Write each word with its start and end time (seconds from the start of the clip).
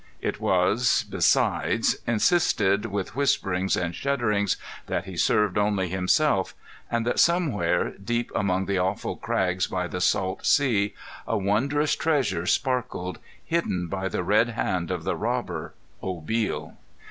It 0.19 0.39
was, 0.41 1.05
besides, 1.07 1.95
insisted 2.07 2.87
with 2.87 3.15
whisperings 3.15 3.77
and 3.77 3.93
shudderings 3.93 4.57
that 4.87 5.05
he 5.05 5.15
served 5.15 5.59
only 5.59 5.89
himself, 5.89 6.55
and 6.89 7.05
that 7.05 7.19
somewhere 7.19 7.91
deep 8.03 8.31
among 8.33 8.65
the 8.65 8.79
awful 8.79 9.15
crags 9.15 9.67
by 9.67 9.85
the 9.85 10.01
Salt 10.01 10.43
Sea 10.43 10.95
a 11.27 11.37
wondrous 11.37 11.95
treasure 11.95 12.47
sparkled, 12.47 13.19
hidden 13.45 13.85
by 13.85 14.09
the 14.09 14.23
red 14.23 14.49
hand 14.49 14.89
of 14.89 15.03
the 15.03 15.15
robber, 15.15 15.75
Obil. 16.01 16.77